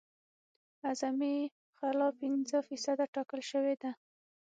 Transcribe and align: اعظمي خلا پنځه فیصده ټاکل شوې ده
اعظمي 0.85 1.35
خلا 1.77 2.07
پنځه 2.19 2.57
فیصده 2.67 3.05
ټاکل 3.15 3.41
شوې 3.51 3.75
ده 3.81 3.91